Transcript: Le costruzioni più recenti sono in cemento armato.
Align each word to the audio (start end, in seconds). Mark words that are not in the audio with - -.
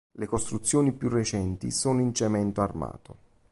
Le 0.13 0.25
costruzioni 0.25 0.93
più 0.93 1.09
recenti 1.09 1.69
sono 1.69 2.01
in 2.01 2.11
cemento 2.11 2.61
armato. 2.61 3.15